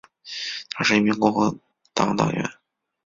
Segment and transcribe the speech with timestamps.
[0.73, 1.55] 她是一名共和
[1.93, 2.49] 党党员。